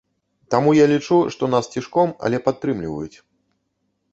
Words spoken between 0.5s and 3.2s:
Таму я лічу, што нас цішком, але падтрымліваюць.